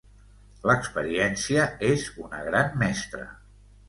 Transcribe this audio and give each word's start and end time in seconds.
L'experiència 0.69 1.65
és 1.89 2.05
una 2.23 2.39
gran 2.47 2.73
mestra... 2.85 3.27